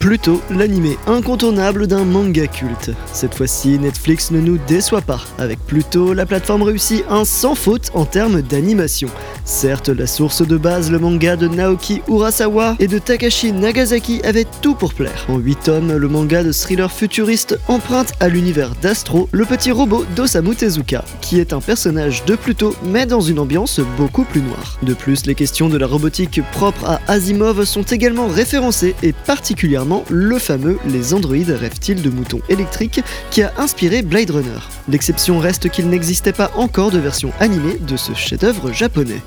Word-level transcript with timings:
Plutôt 0.00 0.40
l'animé 0.48 0.96
incontournable 1.06 1.86
d'un 1.86 2.06
manga 2.06 2.46
culte. 2.46 2.90
Cette 3.12 3.34
fois-ci, 3.34 3.78
Netflix 3.78 4.30
ne 4.30 4.40
nous 4.40 4.56
déçoit 4.66 5.02
pas. 5.02 5.20
Avec 5.36 5.58
Pluto, 5.66 6.14
la 6.14 6.24
plateforme 6.24 6.62
réussit 6.62 7.04
un 7.10 7.26
sans 7.26 7.54
faute 7.54 7.90
en 7.92 8.06
termes 8.06 8.40
d'animation. 8.40 9.10
Certes, 9.44 9.90
la 9.90 10.06
source 10.06 10.40
de 10.40 10.56
base, 10.56 10.90
le 10.90 10.98
manga 10.98 11.36
de 11.36 11.48
Naoki 11.48 12.00
Urasawa 12.08 12.76
et 12.78 12.86
de 12.86 12.98
Takashi 12.98 13.52
Nagasaki 13.52 14.22
avait 14.24 14.46
tout 14.62 14.74
pour 14.74 14.94
plaire. 14.94 15.26
En 15.28 15.36
8 15.36 15.58
tomes, 15.64 15.94
le 15.94 16.08
manga 16.08 16.42
de 16.44 16.52
thriller 16.52 16.90
futuriste 16.90 17.58
emprunte 17.68 18.14
à 18.20 18.30
l'univers 18.30 18.72
d'Astro 18.80 19.28
le 19.32 19.44
petit 19.44 19.70
robot 19.70 20.06
d'Osamu 20.16 20.56
Tezuka, 20.56 21.04
qui 21.20 21.40
est 21.40 21.52
un 21.52 21.60
personnage 21.60 22.24
de 22.24 22.36
Pluto 22.36 22.74
mais 22.86 23.04
dans 23.04 23.20
une 23.20 23.38
ambiance 23.38 23.80
beaucoup 23.98 24.24
plus 24.24 24.40
noire. 24.40 24.78
De 24.82 24.94
plus, 24.94 25.26
les 25.26 25.34
questions 25.34 25.68
de 25.68 25.76
la 25.76 25.86
robotique 25.86 26.40
propre 26.52 26.86
à 26.86 27.00
Asimov 27.06 27.66
sont 27.66 27.82
également 27.82 28.28
référencées 28.28 28.94
et 29.02 29.12
particulièrement 29.12 29.89
le 30.08 30.38
fameux 30.38 30.78
Les 30.86 31.14
androïdes 31.14 31.50
rêvent-ils 31.50 32.00
de 32.00 32.10
moutons 32.10 32.40
électriques 32.48 33.00
qui 33.30 33.42
a 33.42 33.52
inspiré 33.58 34.02
Blade 34.02 34.30
Runner. 34.30 34.60
L'exception 34.90 35.38
reste 35.38 35.68
qu'il 35.68 35.88
n'existait 35.88 36.32
pas 36.32 36.50
encore 36.56 36.90
de 36.90 36.98
version 36.98 37.32
animée 37.38 37.78
de 37.78 37.96
ce 37.96 38.12
chef-d'œuvre 38.12 38.72
japonais. 38.72 39.22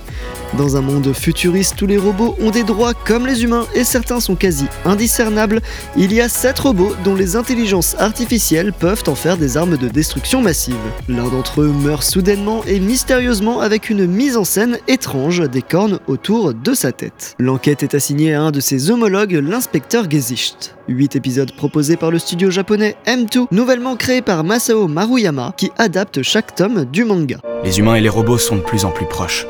Dans 0.57 0.75
un 0.75 0.81
monde 0.81 1.13
futuriste, 1.13 1.75
tous 1.77 1.87
les 1.87 1.97
robots 1.97 2.35
ont 2.41 2.51
des 2.51 2.63
droits 2.63 2.93
comme 2.93 3.25
les 3.25 3.43
humains 3.43 3.65
et 3.73 3.83
certains 3.83 4.19
sont 4.19 4.35
quasi 4.35 4.65
indiscernables. 4.85 5.61
Il 5.95 6.13
y 6.13 6.21
a 6.21 6.27
7 6.27 6.59
robots 6.59 6.93
dont 7.03 7.15
les 7.15 7.37
intelligences 7.37 7.95
artificielles 7.97 8.73
peuvent 8.73 9.03
en 9.07 9.15
faire 9.15 9.37
des 9.37 9.55
armes 9.55 9.77
de 9.77 9.87
destruction 9.87 10.41
massive. 10.41 10.75
L'un 11.07 11.29
d'entre 11.29 11.61
eux 11.61 11.71
meurt 11.71 12.03
soudainement 12.03 12.63
et 12.65 12.79
mystérieusement 12.79 13.61
avec 13.61 13.89
une 13.89 14.05
mise 14.05 14.35
en 14.35 14.43
scène 14.43 14.77
étrange 14.87 15.49
des 15.49 15.61
cornes 15.61 15.99
autour 16.07 16.53
de 16.53 16.73
sa 16.73 16.91
tête. 16.91 17.35
L'enquête 17.39 17.83
est 17.83 17.95
assignée 17.95 18.33
à 18.33 18.41
un 18.41 18.51
de 18.51 18.59
ses 18.59 18.91
homologues, 18.91 19.41
l'inspecteur 19.43 20.09
Gesicht. 20.11 20.75
8 20.87 21.15
épisodes 21.15 21.51
proposés 21.51 21.97
par 21.97 22.11
le 22.11 22.19
studio 22.19 22.51
japonais 22.51 22.95
M2, 23.05 23.47
nouvellement 23.51 23.95
créé 23.95 24.21
par 24.21 24.43
Masao 24.43 24.87
Maruyama, 24.87 25.53
qui 25.57 25.71
adapte 25.77 26.21
chaque 26.21 26.55
tome 26.55 26.85
du 26.85 27.05
manga. 27.05 27.37
Les 27.63 27.79
humains 27.79 27.95
et 27.95 28.01
les 28.01 28.09
robots 28.09 28.37
sont 28.37 28.57
de 28.57 28.61
plus 28.61 28.85
en 28.85 28.91
plus 28.91 29.05
proches. 29.05 29.47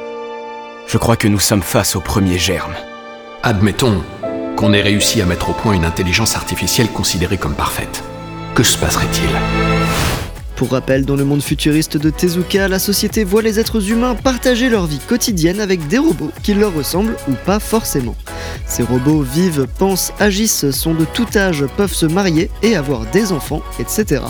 Je 0.87 0.97
crois 0.97 1.15
que 1.15 1.27
nous 1.27 1.39
sommes 1.39 1.61
face 1.61 1.95
au 1.95 2.01
premier 2.01 2.37
germe. 2.37 2.73
Admettons 3.41 4.03
qu'on 4.55 4.73
ait 4.73 4.81
réussi 4.81 5.21
à 5.21 5.25
mettre 5.25 5.49
au 5.49 5.53
point 5.53 5.73
une 5.73 5.85
intelligence 5.85 6.35
artificielle 6.35 6.89
considérée 6.89 7.37
comme 7.37 7.55
parfaite. 7.55 8.03
Que 8.55 8.63
se 8.63 8.77
passerait-il? 8.77 9.72
Pour 10.55 10.71
rappel, 10.71 11.05
dans 11.05 11.15
le 11.15 11.25
monde 11.25 11.41
futuriste 11.41 11.97
de 11.97 12.09
Tezuka, 12.09 12.67
la 12.67 12.79
société 12.79 13.23
voit 13.23 13.41
les 13.41 13.59
êtres 13.59 13.89
humains 13.89 14.15
partager 14.15 14.69
leur 14.69 14.85
vie 14.85 14.99
quotidienne 14.99 15.59
avec 15.59 15.87
des 15.87 15.97
robots 15.97 16.31
qui 16.43 16.53
leur 16.53 16.73
ressemblent 16.73 17.15
ou 17.27 17.33
pas 17.45 17.59
forcément. 17.59 18.15
Ces 18.67 18.83
robots 18.83 19.21
vivent, 19.21 19.67
pensent, 19.77 20.13
agissent, 20.19 20.71
sont 20.71 20.93
de 20.93 21.05
tout 21.05 21.27
âge, 21.35 21.65
peuvent 21.75 21.93
se 21.93 22.05
marier 22.05 22.49
et 22.61 22.75
avoir 22.75 23.05
des 23.11 23.31
enfants, 23.31 23.61
etc. 23.79 24.21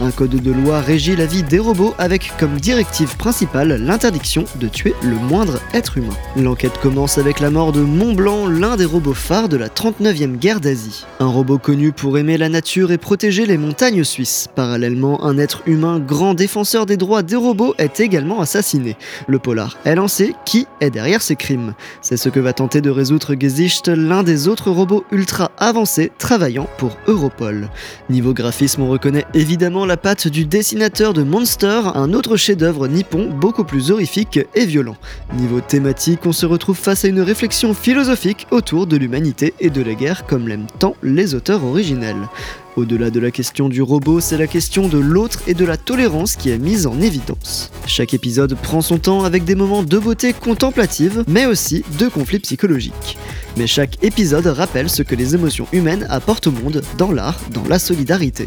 Un 0.00 0.10
code 0.10 0.30
de 0.30 0.52
loi 0.52 0.80
régit 0.80 1.16
la 1.16 1.26
vie 1.26 1.42
des 1.42 1.58
robots 1.58 1.94
avec 1.98 2.32
comme 2.38 2.58
directive 2.58 3.16
principale 3.16 3.74
l'interdiction 3.74 4.44
de 4.60 4.68
tuer 4.68 4.94
le 5.02 5.14
moindre 5.14 5.60
être 5.74 5.98
humain. 5.98 6.14
L'enquête 6.36 6.78
commence 6.80 7.18
avec 7.18 7.40
la 7.40 7.50
mort 7.50 7.72
de 7.72 7.80
Mont 7.80 8.12
Blanc, 8.12 8.46
l'un 8.46 8.76
des 8.76 8.84
robots 8.84 9.14
phares 9.14 9.48
de 9.48 9.56
la 9.56 9.68
39e 9.68 10.36
guerre 10.36 10.60
d'Asie. 10.60 11.04
Un 11.20 11.26
robot 11.26 11.58
connu 11.58 11.92
pour 11.92 12.18
aimer 12.18 12.38
la 12.38 12.48
nature 12.48 12.92
et 12.92 12.98
protéger 12.98 13.46
les 13.46 13.58
montagnes 13.58 14.04
suisses. 14.04 14.48
Parallèlement, 14.54 15.24
un 15.24 15.38
être 15.38 15.62
grand 16.00 16.34
défenseur 16.34 16.86
des 16.86 16.96
droits 16.96 17.22
des 17.22 17.36
robots 17.36 17.74
est 17.78 18.00
également 18.00 18.40
assassiné. 18.40 18.96
Le 19.26 19.38
polar 19.38 19.76
est 19.84 19.94
lancé, 19.94 20.34
qui 20.44 20.66
est 20.80 20.90
derrière 20.90 21.22
ces 21.22 21.36
crimes? 21.36 21.74
C'est 22.00 22.16
ce 22.16 22.28
que 22.28 22.40
va 22.40 22.52
tenter 22.52 22.80
de 22.80 22.90
résoudre 22.90 23.34
Gezi 23.38 23.62
l'un 23.86 24.22
des 24.22 24.48
autres 24.48 24.70
robots 24.70 25.04
ultra 25.12 25.50
avancés 25.58 26.12
travaillant 26.18 26.68
pour 26.78 26.96
Europol. 27.06 27.68
Niveau 28.10 28.34
graphisme, 28.34 28.82
on 28.82 28.90
reconnaît 28.90 29.26
évidemment 29.34 29.86
la 29.86 29.96
patte 29.96 30.28
du 30.28 30.44
dessinateur 30.44 31.12
de 31.12 31.22
Monster, 31.22 31.82
un 31.94 32.12
autre 32.12 32.36
chef-d'œuvre 32.36 32.88
nippon 32.88 33.30
beaucoup 33.30 33.64
plus 33.64 33.90
horrifique 33.90 34.40
et 34.54 34.66
violent. 34.66 34.96
Niveau 35.34 35.60
thématique, 35.60 36.26
on 36.26 36.32
se 36.32 36.46
retrouve 36.46 36.76
face 36.76 37.04
à 37.04 37.08
une 37.08 37.20
réflexion 37.20 37.74
philosophique 37.74 38.46
autour 38.50 38.86
de 38.86 38.96
l'humanité 38.96 39.54
et 39.60 39.70
de 39.70 39.82
la 39.82 39.94
guerre 39.94 40.26
comme 40.26 40.48
l'aiment 40.48 40.66
tant 40.78 40.96
les 41.02 41.34
auteurs 41.34 41.64
originels. 41.64 42.28
Au-delà 42.74 43.10
de 43.10 43.20
la 43.20 43.30
question 43.30 43.68
du 43.68 43.82
robot, 43.82 44.20
c'est 44.20 44.38
la 44.38 44.46
question 44.46 44.88
de 44.88 44.96
l'autre 44.96 45.42
et 45.46 45.52
de 45.52 45.64
la 45.66 45.76
tolérance 45.76 46.36
qui 46.36 46.48
est 46.48 46.56
mise 46.56 46.86
en 46.86 46.98
évidence. 47.02 47.70
Chaque 47.86 48.14
épisode 48.14 48.54
prend 48.54 48.80
son 48.80 48.96
temps 48.96 49.24
avec 49.24 49.44
des 49.44 49.54
moments 49.54 49.82
de 49.82 49.98
beauté 49.98 50.32
contemplative, 50.32 51.22
mais 51.28 51.44
aussi 51.44 51.84
de 51.98 52.08
conflits 52.08 52.38
psychologiques. 52.38 53.18
Mais 53.56 53.66
chaque 53.66 54.02
épisode 54.02 54.46
rappelle 54.46 54.88
ce 54.88 55.02
que 55.02 55.14
les 55.14 55.34
émotions 55.34 55.66
humaines 55.72 56.06
apportent 56.08 56.46
au 56.46 56.52
monde, 56.52 56.82
dans 56.98 57.12
l'art, 57.12 57.38
dans 57.52 57.64
la 57.68 57.78
solidarité. 57.78 58.46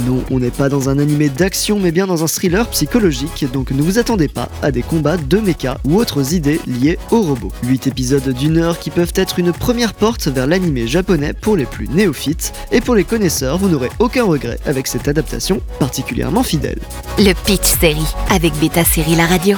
Non, 0.00 0.22
on 0.30 0.40
n'est 0.40 0.50
pas 0.50 0.68
dans 0.68 0.88
un 0.88 0.98
animé 0.98 1.28
d'action, 1.28 1.78
mais 1.78 1.92
bien 1.92 2.06
dans 2.06 2.24
un 2.24 2.26
thriller 2.26 2.68
psychologique, 2.70 3.46
donc 3.52 3.70
ne 3.70 3.82
vous 3.82 3.98
attendez 3.98 4.28
pas 4.28 4.48
à 4.62 4.70
des 4.70 4.82
combats 4.82 5.16
de 5.16 5.38
mecha 5.38 5.78
ou 5.84 5.96
autres 5.96 6.34
idées 6.34 6.60
liées 6.66 6.98
aux 7.10 7.20
robots. 7.20 7.52
8 7.64 7.86
épisodes 7.86 8.28
d'une 8.30 8.58
heure 8.58 8.78
qui 8.78 8.90
peuvent 8.90 9.12
être 9.14 9.38
une 9.38 9.52
première 9.52 9.94
porte 9.94 10.28
vers 10.28 10.46
l'animé 10.46 10.86
japonais 10.86 11.32
pour 11.32 11.56
les 11.56 11.66
plus 11.66 11.88
néophytes, 11.88 12.52
et 12.72 12.80
pour 12.80 12.94
les 12.94 13.04
connaisseurs, 13.04 13.58
vous 13.58 13.68
n'aurez 13.68 13.90
aucun 13.98 14.24
regret 14.24 14.58
avec 14.66 14.86
cette 14.86 15.08
adaptation 15.08 15.60
particulièrement 15.78 16.42
fidèle. 16.42 16.78
Le 17.18 17.32
Pitch 17.32 17.78
Série 17.80 18.14
avec 18.30 18.52
Beta 18.60 18.84
Série 18.84 19.16
La 19.16 19.26
Radio. 19.26 19.56